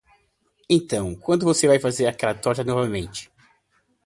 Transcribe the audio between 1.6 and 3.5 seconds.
vai fazer aquela torta novamente?